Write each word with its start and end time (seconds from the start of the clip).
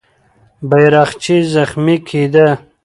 بیرغچی 0.69 1.37
زخمي 1.53 1.95
کېده. 2.07 2.47